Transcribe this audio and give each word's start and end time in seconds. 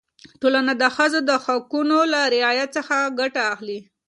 ټولنه 0.41 0.73
د 0.81 0.83
ښځو 0.95 1.19
د 1.29 1.31
حقونو 1.45 1.97
له 2.13 2.21
رعایت 2.35 2.69
څخه 2.77 2.95
ګټه 3.19 3.41
اخلي. 3.53 3.79